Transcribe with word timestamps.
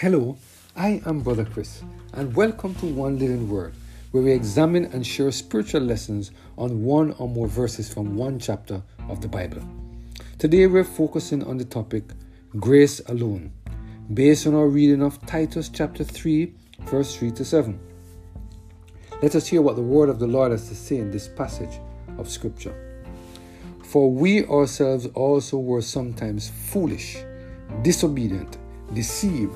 Hello, 0.00 0.36
I 0.76 1.00
am 1.06 1.20
Brother 1.20 1.46
Chris, 1.46 1.82
and 2.12 2.36
welcome 2.36 2.74
to 2.74 2.84
One 2.84 3.18
Living 3.18 3.48
Word, 3.48 3.72
where 4.10 4.22
we 4.22 4.30
examine 4.30 4.84
and 4.92 5.06
share 5.06 5.32
spiritual 5.32 5.80
lessons 5.80 6.32
on 6.58 6.84
one 6.84 7.12
or 7.12 7.26
more 7.26 7.48
verses 7.48 7.90
from 7.90 8.14
one 8.14 8.38
chapter 8.38 8.82
of 9.08 9.22
the 9.22 9.28
Bible. 9.28 9.62
Today 10.36 10.66
we're 10.66 10.84
focusing 10.84 11.42
on 11.42 11.56
the 11.56 11.64
topic 11.64 12.04
Grace 12.58 13.00
Alone, 13.06 13.50
based 14.12 14.46
on 14.46 14.54
our 14.54 14.68
reading 14.68 15.02
of 15.02 15.18
Titus 15.24 15.70
chapter 15.70 16.04
3, 16.04 16.52
verse 16.82 17.16
3 17.16 17.30
to 17.30 17.42
7. 17.42 17.80
Let 19.22 19.34
us 19.34 19.46
hear 19.46 19.62
what 19.62 19.76
the 19.76 19.82
word 19.82 20.10
of 20.10 20.18
the 20.18 20.26
Lord 20.26 20.50
has 20.50 20.68
to 20.68 20.74
say 20.74 20.98
in 20.98 21.10
this 21.10 21.26
passage 21.26 21.80
of 22.18 22.28
Scripture. 22.28 23.00
For 23.82 24.12
we 24.12 24.44
ourselves 24.44 25.06
also 25.14 25.56
were 25.56 25.80
sometimes 25.80 26.50
foolish, 26.50 27.16
disobedient, 27.80 28.58
deceived, 28.92 29.54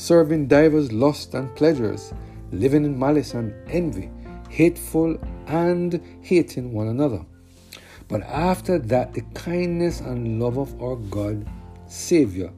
serving 0.00 0.46
divers 0.46 0.90
lusts 0.92 1.34
and 1.34 1.54
pleasures, 1.54 2.14
living 2.52 2.86
in 2.86 2.98
malice 2.98 3.34
and 3.34 3.52
envy, 3.68 4.10
hateful 4.48 5.18
and 5.46 6.00
hating 6.22 6.72
one 6.72 6.88
another. 6.88 7.22
But 8.08 8.22
after 8.22 8.78
that, 8.78 9.12
the 9.12 9.20
kindness 9.34 10.00
and 10.00 10.40
love 10.40 10.56
of 10.56 10.80
our 10.82 10.96
God, 10.96 11.46
Savior, 11.86 12.50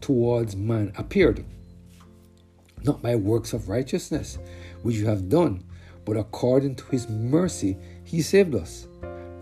towards 0.00 0.56
man 0.56 0.90
appeared. 0.96 1.44
Not 2.82 3.02
by 3.02 3.14
works 3.14 3.52
of 3.52 3.68
righteousness, 3.68 4.38
which 4.82 4.96
you 4.96 5.06
have 5.06 5.28
done, 5.28 5.64
but 6.06 6.16
according 6.16 6.76
to 6.76 6.84
his 6.86 7.10
mercy, 7.10 7.76
he 8.04 8.22
saved 8.22 8.54
us 8.54 8.88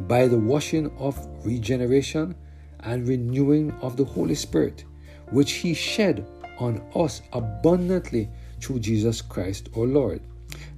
by 0.08 0.26
the 0.26 0.38
washing 0.38 0.90
of 0.98 1.16
regeneration 1.44 2.34
and 2.80 3.06
renewing 3.06 3.70
of 3.80 3.96
the 3.96 4.04
Holy 4.04 4.34
Spirit, 4.34 4.84
which 5.30 5.52
He 5.52 5.72
shed 5.72 6.26
on 6.58 6.82
us 6.94 7.22
abundantly 7.32 8.28
through 8.60 8.80
Jesus 8.80 9.20
Christ 9.20 9.68
our 9.76 9.86
Lord, 9.86 10.20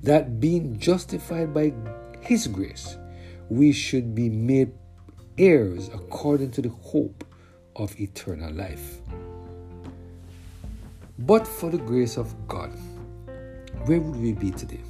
that 0.03 0.41
being 0.41 0.78
justified 0.78 1.53
by 1.53 1.72
His 2.20 2.47
grace, 2.47 2.97
we 3.48 3.72
should 3.72 4.14
be 4.14 4.28
made 4.28 4.72
heirs 5.39 5.89
according 5.92 6.50
to 6.53 6.62
the 6.62 6.69
hope 6.69 7.25
of 7.77 7.98
eternal 8.00 8.53
life. 8.53 9.00
But 11.19 11.47
for 11.47 11.70
the 11.70 11.78
grace 11.78 12.16
of 12.16 12.34
God, 12.48 12.70
where 13.86 14.00
would 14.00 14.16
we 14.16 14.33
be 14.33 14.50
today? 14.50 14.81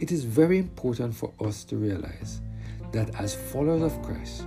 It 0.00 0.12
is 0.12 0.24
very 0.24 0.58
important 0.58 1.14
for 1.14 1.32
us 1.40 1.64
to 1.64 1.76
realize 1.76 2.40
that 2.92 3.14
as 3.20 3.34
followers 3.34 3.82
of 3.82 4.02
Christ, 4.02 4.46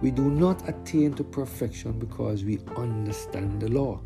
we 0.00 0.10
do 0.10 0.30
not 0.30 0.68
attain 0.68 1.14
to 1.14 1.24
perfection 1.24 1.92
because 1.98 2.44
we 2.44 2.58
understand 2.76 3.60
the 3.60 3.68
law. 3.68 4.00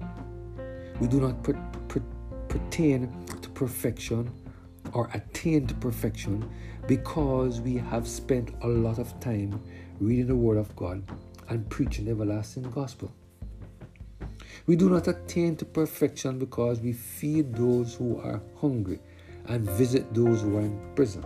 We 1.00 1.06
do 1.06 1.20
not 1.20 1.42
per- 1.42 1.54
per- 1.88 2.02
pertain 2.48 3.24
to 3.42 3.48
perfection 3.50 4.30
or 4.92 5.08
attain 5.14 5.66
to 5.66 5.74
perfection 5.74 6.50
because 6.86 7.60
we 7.60 7.76
have 7.76 8.08
spent 8.08 8.54
a 8.62 8.68
lot 8.68 8.98
of 8.98 9.18
time 9.20 9.60
reading 10.00 10.26
the 10.26 10.36
Word 10.36 10.56
of 10.56 10.74
God 10.76 11.02
and 11.48 11.68
preaching 11.70 12.06
the 12.06 12.12
everlasting 12.12 12.64
gospel. 12.70 13.12
We 14.66 14.76
do 14.76 14.90
not 14.90 15.08
attain 15.08 15.56
to 15.56 15.64
perfection 15.64 16.38
because 16.38 16.80
we 16.80 16.92
feed 16.92 17.54
those 17.54 17.94
who 17.94 18.20
are 18.20 18.40
hungry 18.60 19.00
and 19.46 19.68
visit 19.70 20.12
those 20.12 20.42
who 20.42 20.58
are 20.58 20.62
in 20.62 20.78
prison. 20.94 21.24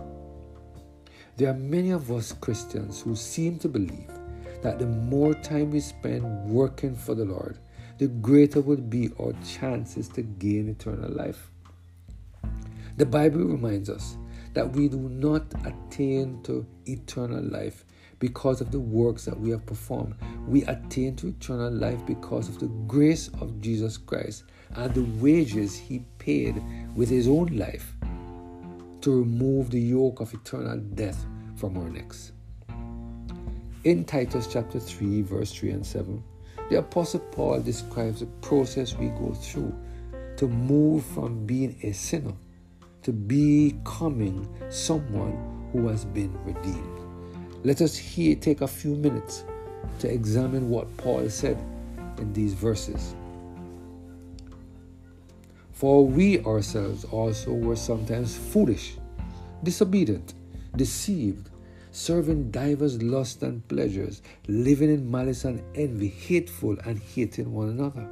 There 1.35 1.49
are 1.49 1.55
many 1.55 1.91
of 1.91 2.11
us 2.11 2.31
Christians 2.31 3.01
who 3.01 3.15
seem 3.15 3.59
to 3.59 3.67
believe 3.67 4.11
that 4.61 4.79
the 4.79 4.85
more 4.85 5.33
time 5.33 5.71
we 5.71 5.79
spend 5.79 6.23
working 6.49 6.95
for 6.95 7.15
the 7.15 7.25
Lord, 7.25 7.57
the 7.97 8.07
greater 8.07 8.61
would 8.61 8.89
be 8.89 9.11
our 9.19 9.33
chances 9.45 10.07
to 10.09 10.21
gain 10.21 10.69
eternal 10.69 11.11
life. 11.11 11.49
The 12.97 13.05
Bible 13.05 13.45
reminds 13.45 13.89
us 13.89 14.17
that 14.53 14.71
we 14.71 14.87
do 14.87 14.97
not 14.97 15.43
attain 15.65 16.41
to 16.43 16.65
eternal 16.85 17.43
life 17.43 17.85
because 18.19 18.61
of 18.61 18.71
the 18.71 18.79
works 18.79 19.25
that 19.25 19.39
we 19.39 19.49
have 19.49 19.65
performed. 19.65 20.15
We 20.47 20.63
attain 20.65 21.15
to 21.17 21.27
eternal 21.27 21.71
life 21.71 22.05
because 22.05 22.49
of 22.49 22.59
the 22.59 22.67
grace 22.87 23.29
of 23.41 23.59
Jesus 23.61 23.97
Christ 23.97 24.43
and 24.75 24.93
the 24.93 25.03
wages 25.21 25.75
he 25.75 26.05
paid 26.19 26.61
with 26.95 27.09
his 27.09 27.27
own 27.27 27.47
life 27.47 27.95
to 29.01 29.19
remove 29.19 29.71
the 29.71 29.81
yoke 29.81 30.19
of 30.19 30.33
eternal 30.33 30.77
death 30.77 31.25
from 31.55 31.77
our 31.77 31.89
necks. 31.89 32.31
In 33.83 34.05
Titus 34.05 34.47
chapter 34.47 34.79
3, 34.79 35.23
verse 35.23 35.51
3 35.51 35.71
and 35.71 35.85
7, 35.85 36.23
the 36.69 36.79
Apostle 36.79 37.19
Paul 37.19 37.61
describes 37.61 38.21
the 38.21 38.25
process 38.41 38.95
we 38.95 39.07
go 39.09 39.33
through 39.33 39.73
to 40.37 40.47
move 40.47 41.05
from 41.05 41.45
being 41.45 41.77
a 41.83 41.91
sinner 41.91 42.33
to 43.03 43.11
becoming 43.11 44.47
someone 44.69 45.37
who 45.71 45.87
has 45.87 46.05
been 46.05 46.33
redeemed. 46.45 46.99
Let 47.63 47.81
us 47.81 47.95
here 47.95 48.35
take 48.35 48.61
a 48.61 48.67
few 48.67 48.95
minutes 48.95 49.43
to 49.99 50.11
examine 50.11 50.69
what 50.69 50.95
Paul 50.97 51.29
said 51.29 51.57
in 52.17 52.31
these 52.33 52.53
verses. 52.53 53.15
For 55.71 56.05
we 56.05 56.39
ourselves 56.45 57.03
also 57.05 57.51
were 57.51 57.75
sometimes 57.75 58.37
foolish, 58.37 58.95
disobedient, 59.63 60.33
deceived, 60.75 61.49
serving 61.93 62.49
divers 62.49 63.01
lusts 63.03 63.43
and 63.43 63.65
pleasures, 63.67 64.23
living 64.47 64.89
in 64.89 65.09
malice 65.09 65.45
and 65.45 65.61
envy, 65.75 66.07
hateful 66.07 66.75
and 66.85 66.99
hating 66.99 67.53
one 67.53 67.69
another. 67.69 68.09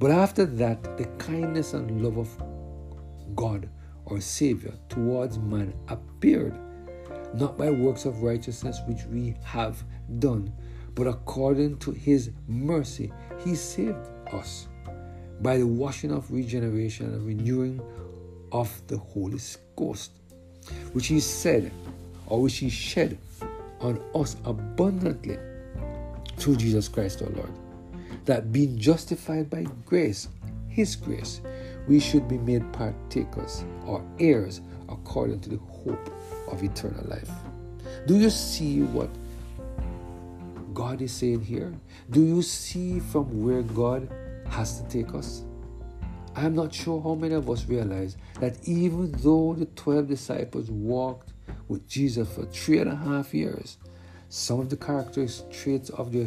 But 0.00 0.10
after 0.10 0.44
that, 0.44 0.98
the 0.98 1.06
kindness 1.18 1.74
and 1.74 2.02
love 2.02 2.18
of 2.18 3.36
God, 3.36 3.68
our 4.08 4.20
Savior, 4.20 4.74
towards 4.88 5.38
man 5.38 5.74
appeared, 5.88 6.58
not 7.34 7.56
by 7.56 7.70
works 7.70 8.04
of 8.04 8.22
righteousness 8.22 8.80
which 8.86 9.04
we 9.04 9.36
have 9.44 9.82
done, 10.18 10.52
but 10.96 11.06
according 11.06 11.78
to 11.78 11.92
His 11.92 12.30
mercy, 12.48 13.12
He 13.44 13.54
saved 13.54 14.08
us 14.32 14.66
by 15.40 15.56
the 15.56 15.66
washing 15.66 16.10
of 16.10 16.32
regeneration 16.32 17.14
and 17.14 17.24
renewing 17.24 17.80
of 18.50 18.82
the 18.88 18.98
Holy 18.98 19.38
Ghost, 19.76 20.10
which 20.92 21.06
He 21.06 21.20
said, 21.20 21.70
or 22.26 22.42
which 22.42 22.58
He 22.58 22.68
shed 22.68 23.18
on 23.80 24.02
us 24.14 24.36
abundantly 24.44 25.38
through 26.36 26.56
Jesus 26.56 26.88
Christ 26.88 27.22
our 27.22 27.30
Lord, 27.30 27.52
that 28.24 28.52
being 28.52 28.78
justified 28.78 29.48
by 29.50 29.66
grace, 29.84 30.28
His 30.68 30.96
grace, 30.96 31.40
we 31.88 32.00
should 32.00 32.28
be 32.28 32.38
made 32.38 32.72
partakers 32.72 33.64
or 33.84 34.04
heirs 34.18 34.60
according 34.88 35.40
to 35.40 35.50
the 35.50 35.58
hope 35.58 36.10
of 36.48 36.62
eternal 36.62 37.04
life. 37.08 37.30
Do 38.06 38.18
you 38.18 38.30
see 38.30 38.82
what 38.82 39.10
God 40.74 41.00
is 41.00 41.12
saying 41.12 41.42
here? 41.42 41.72
Do 42.10 42.22
you 42.22 42.42
see 42.42 43.00
from 43.00 43.44
where 43.44 43.62
God 43.62 44.08
has 44.48 44.80
to 44.80 44.88
take 44.88 45.14
us? 45.14 45.42
I'm 46.34 46.54
not 46.54 46.74
sure 46.74 47.00
how 47.00 47.14
many 47.14 47.34
of 47.34 47.48
us 47.48 47.66
realize 47.66 48.16
that 48.40 48.58
even 48.68 49.10
though 49.12 49.54
the 49.54 49.64
12 49.64 50.06
disciples 50.06 50.70
walked 50.70 51.32
with 51.68 51.86
Jesus 51.88 52.28
for 52.32 52.44
three 52.46 52.78
and 52.78 52.90
a 52.90 52.96
half 52.96 53.34
years, 53.34 53.78
some 54.28 54.60
of 54.60 54.70
the 54.70 54.76
characteristics 54.76 55.44
traits 55.56 55.90
of 55.90 56.12
their 56.12 56.26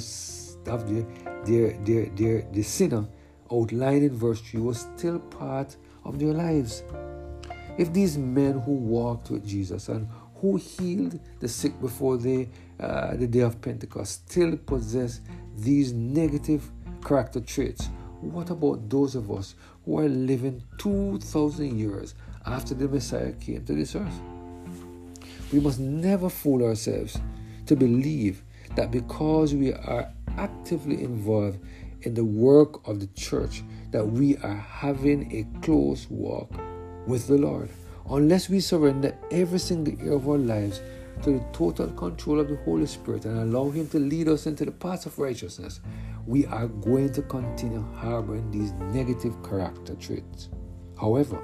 of 0.74 0.90
their 0.90 1.06
their 1.46 1.78
their, 1.86 2.06
their 2.16 2.42
the 2.52 2.64
sinner 2.64 3.08
outlined 3.52 4.04
in 4.04 4.16
verse 4.16 4.42
3 4.42 4.62
was 4.62 4.88
still 4.96 5.20
part 5.20 5.76
of 6.06 6.20
their 6.20 6.34
lives. 6.34 6.84
If 7.78 7.94
these 7.94 8.18
men 8.18 8.60
who 8.60 8.74
walked 8.74 9.30
with 9.32 9.48
Jesus 9.48 9.90
and 9.90 10.08
who 10.36 10.58
healed 10.58 11.20
the 11.40 11.48
sick 11.48 11.80
before 11.82 12.18
they, 12.18 12.50
uh, 12.80 13.16
the 13.16 13.28
day 13.28 13.40
of 13.40 13.62
Pentecost 13.62 14.30
still 14.30 14.56
possess 14.58 15.22
these 15.58 15.94
negative 15.94 16.70
character 17.04 17.40
traits, 17.40 17.90
what 18.22 18.50
about 18.50 18.90
those 18.90 19.16
of 19.16 19.32
us 19.32 19.56
who 19.86 20.00
are 20.00 20.10
living 20.10 20.62
2,000 20.78 21.78
years 21.78 22.16
after 22.46 22.74
the 22.74 22.88
Messiah 22.88 23.32
came 23.34 23.66
to 23.66 23.74
this 23.74 23.96
earth? 23.96 24.22
We 25.52 25.60
must 25.60 25.80
never 25.80 26.30
fool 26.30 26.64
ourselves 26.64 27.18
to 27.66 27.76
believe 27.76 28.44
that 28.76 28.92
because 28.92 29.56
we 29.56 29.74
are 29.74 30.12
actively 30.38 31.04
involved 31.04 31.60
in 32.02 32.14
the 32.14 32.24
work 32.24 32.88
of 32.88 33.00
the 33.00 33.08
church 33.08 33.64
that 33.92 34.06
we 34.06 34.38
are 34.38 34.56
having 34.56 35.32
a 35.36 35.62
close 35.62 36.08
walk 36.10 36.52
with 37.08 37.28
the 37.28 37.38
Lord. 37.38 37.70
Unless 38.10 38.50
we 38.50 38.60
surrender 38.60 39.18
every 39.32 39.60
single 39.60 40.00
area 40.00 40.14
of 40.14 40.28
our 40.28 40.38
lives 40.38 40.82
to 41.24 41.32
the 41.32 41.46
total 41.52 41.88
control 41.88 42.40
of 42.40 42.48
the 42.48 42.56
Holy 42.58 42.86
Spirit 42.86 43.26
and 43.26 43.40
allow 43.40 43.70
Him 43.70 43.88
to 43.90 44.00
lead 44.00 44.28
us 44.28 44.48
into 44.48 44.66
the 44.66 44.72
path 44.72 45.06
of 45.06 45.20
righteousness, 45.20 45.82
we 46.26 46.46
are 46.46 46.68
going 46.68 47.12
to 47.14 47.22
continue 47.24 47.84
harboring 47.96 48.50
these 48.52 48.72
negative 48.94 49.36
character 49.44 49.96
traits. 49.96 50.50
However, 51.00 51.42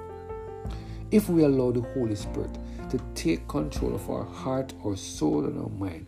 if 1.11 1.29
we 1.29 1.43
allow 1.43 1.71
the 1.71 1.81
Holy 1.81 2.15
Spirit 2.15 2.57
to 2.89 2.99
take 3.13 3.47
control 3.47 3.95
of 3.95 4.09
our 4.09 4.23
heart, 4.23 4.73
our 4.85 4.95
soul, 4.95 5.45
and 5.45 5.59
our 5.59 5.69
mind, 5.69 6.07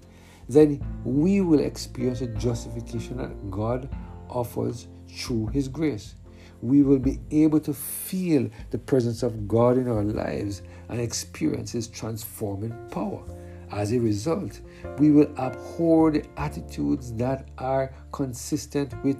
then 0.49 0.81
we 1.03 1.41
will 1.41 1.59
experience 1.59 2.19
the 2.19 2.27
justification 2.27 3.17
that 3.17 3.51
God 3.51 3.89
offers 4.29 4.87
through 5.09 5.47
His 5.47 5.67
grace. 5.67 6.15
we 6.61 6.81
will 6.81 6.99
be 6.99 7.19
able 7.31 7.59
to 7.59 7.73
feel 7.73 8.49
the 8.71 8.77
presence 8.77 9.23
of 9.23 9.47
God 9.47 9.77
in 9.77 9.87
our 9.87 10.03
lives 10.03 10.61
and 10.89 10.99
experience 10.99 11.71
His 11.71 11.87
transforming 11.87 12.75
power. 12.91 13.23
As 13.71 13.91
a 13.91 13.99
result, 13.99 14.61
we 14.97 15.11
will 15.11 15.27
abhor 15.37 16.11
the 16.11 16.23
attitudes 16.37 17.11
that 17.13 17.49
are 17.57 17.93
consistent 18.11 18.93
with 19.03 19.17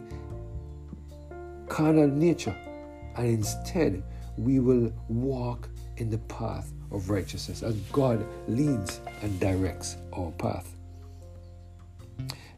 carnal 1.68 2.08
nature, 2.08 2.56
and 3.18 3.28
instead 3.28 4.04
we 4.38 4.60
will 4.60 4.92
walk 5.10 5.70
in 5.98 6.10
the 6.10 6.18
path 6.20 6.72
of 6.92 7.10
righteousness 7.10 7.64
as 7.64 7.76
God 7.92 8.26
leads 8.48 9.02
and 9.22 9.40
directs 9.40 9.98
our 10.14 10.32
path. 10.32 10.74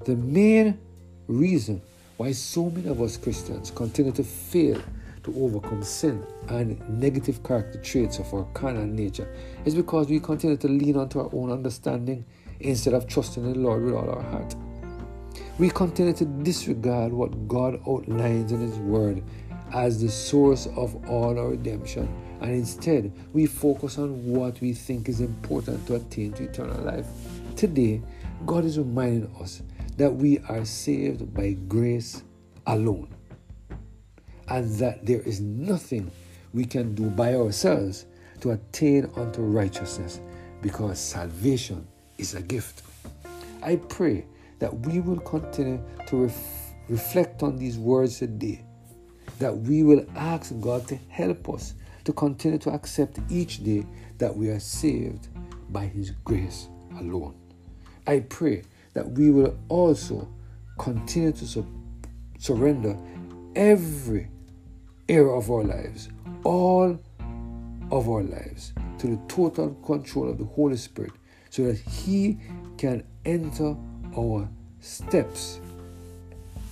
The 0.05 0.15
main 0.15 0.79
reason 1.27 1.81
why 2.17 2.31
so 2.31 2.69
many 2.69 2.89
of 2.89 3.01
us 3.01 3.17
Christians 3.17 3.71
continue 3.71 4.11
to 4.13 4.23
fail 4.23 4.81
to 5.23 5.43
overcome 5.43 5.83
sin 5.83 6.25
and 6.47 6.79
negative 6.89 7.43
character 7.43 7.79
traits 7.81 8.19
of 8.19 8.33
our 8.33 8.45
carnal 8.53 8.85
nature 8.85 9.33
is 9.65 9.75
because 9.75 10.07
we 10.09 10.19
continue 10.19 10.57
to 10.57 10.67
lean 10.67 10.97
onto 10.97 11.19
our 11.19 11.29
own 11.33 11.51
understanding 11.51 12.25
instead 12.59 12.93
of 12.93 13.07
trusting 13.07 13.45
in 13.45 13.53
the 13.53 13.59
Lord 13.59 13.83
with 13.83 13.93
all 13.93 14.09
our 14.09 14.21
heart. 14.21 14.55
We 15.57 15.69
continue 15.69 16.13
to 16.13 16.25
disregard 16.25 17.11
what 17.11 17.47
God 17.47 17.81
outlines 17.87 18.51
in 18.51 18.61
His 18.61 18.77
Word 18.79 19.23
as 19.73 20.01
the 20.01 20.09
source 20.09 20.67
of 20.75 20.95
all 21.09 21.37
our 21.37 21.49
redemption, 21.49 22.07
and 22.41 22.51
instead 22.51 23.11
we 23.33 23.45
focus 23.45 23.97
on 23.97 24.25
what 24.25 24.59
we 24.61 24.73
think 24.73 25.09
is 25.09 25.19
important 25.21 25.85
to 25.87 25.95
attain 25.95 26.33
to 26.33 26.43
eternal 26.43 26.81
life. 26.83 27.07
Today, 27.55 28.01
God 28.45 28.65
is 28.65 28.77
reminding 28.77 29.33
us 29.39 29.61
that 29.97 30.09
we 30.09 30.39
are 30.49 30.63
saved 30.63 31.33
by 31.33 31.53
grace 31.67 32.23
alone 32.67 33.13
and 34.47 34.73
that 34.75 35.05
there 35.05 35.21
is 35.21 35.41
nothing 35.41 36.09
we 36.53 36.65
can 36.65 36.95
do 36.95 37.09
by 37.09 37.35
ourselves 37.35 38.05
to 38.41 38.51
attain 38.51 39.11
unto 39.15 39.41
righteousness 39.41 40.21
because 40.61 40.99
salvation 40.99 41.87
is 42.17 42.33
a 42.35 42.41
gift. 42.41 42.83
I 43.61 43.75
pray 43.75 44.25
that 44.59 44.73
we 44.85 44.99
will 44.99 45.19
continue 45.19 45.83
to 46.07 46.23
ref- 46.23 46.73
reflect 46.87 47.43
on 47.43 47.57
these 47.57 47.77
words 47.77 48.19
today, 48.19 48.63
that 49.39 49.55
we 49.55 49.83
will 49.83 50.05
ask 50.15 50.53
God 50.59 50.87
to 50.87 50.95
help 51.09 51.49
us 51.49 51.73
to 52.03 52.13
continue 52.13 52.57
to 52.59 52.71
accept 52.71 53.19
each 53.29 53.63
day 53.63 53.85
that 54.17 54.35
we 54.35 54.49
are 54.49 54.59
saved 54.59 55.27
by 55.69 55.85
His 55.85 56.11
grace 56.23 56.67
alone. 56.99 57.35
I 58.07 58.21
pray 58.21 58.63
that 58.93 59.09
we 59.11 59.31
will 59.31 59.57
also 59.69 60.27
continue 60.77 61.31
to 61.31 61.45
su- 61.45 61.67
surrender 62.37 62.97
every 63.55 64.29
area 65.07 65.31
of 65.31 65.49
our 65.51 65.63
lives, 65.63 66.09
all 66.43 66.99
of 67.91 68.09
our 68.09 68.23
lives, 68.23 68.73
to 68.99 69.07
the 69.07 69.19
total 69.27 69.75
control 69.85 70.29
of 70.29 70.37
the 70.37 70.45
Holy 70.45 70.77
Spirit 70.77 71.13
so 71.49 71.63
that 71.65 71.77
He 71.77 72.39
can 72.77 73.03
enter 73.25 73.75
our 74.17 74.47
steps 74.79 75.59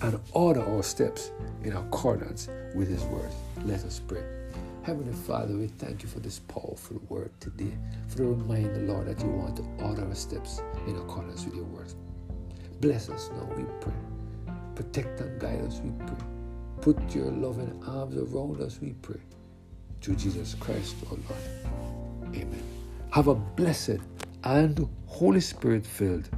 and 0.01 0.19
order 0.31 0.61
our 0.61 0.83
steps 0.83 1.31
in 1.63 1.73
accordance 1.73 2.49
with 2.75 2.87
His 2.87 3.03
word. 3.05 3.31
Let 3.65 3.83
us 3.83 3.99
pray. 3.99 4.36
Heavenly 4.87 5.11
Father, 5.11 5.53
we 5.53 5.67
thank 5.67 6.01
you 6.01 6.07
for 6.07 6.21
this 6.21 6.39
powerful 6.39 7.01
word 7.09 7.29
today, 7.41 7.77
for 8.07 8.19
the 8.19 8.23
reminder, 8.23 8.79
Lord, 8.83 9.07
that 9.07 9.19
you 9.21 9.27
want 9.27 9.57
to 9.57 9.83
order 9.83 10.07
our 10.07 10.15
steps 10.15 10.61
in 10.87 10.95
accordance 10.95 11.43
with 11.43 11.55
your 11.55 11.65
word. 11.65 11.93
Bless 12.79 13.09
us 13.09 13.29
now, 13.33 13.53
we 13.57 13.65
pray. 13.81 13.91
Protect 14.75 15.19
and 15.19 15.41
guide 15.41 15.59
us, 15.65 15.81
we 15.83 15.91
pray. 16.05 16.25
Put 16.79 17.13
your 17.13 17.29
loving 17.31 17.83
arms 17.85 18.15
around 18.15 18.61
us, 18.61 18.79
we 18.79 18.93
pray. 19.01 19.19
Through 19.99 20.15
Jesus 20.15 20.55
Christ, 20.57 20.95
our 21.11 21.17
Lord. 21.17 22.33
Amen. 22.33 22.63
Have 23.11 23.27
a 23.27 23.35
blessed 23.35 23.99
and 24.45 24.87
Holy 25.05 25.41
Spirit 25.41 25.85
filled 25.85 26.29